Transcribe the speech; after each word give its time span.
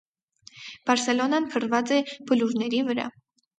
Բարսելոնան 0.91 1.47
փռված 1.53 1.93
է 1.99 2.01
բլուրների 2.33 2.83
վրա։ 2.91 3.09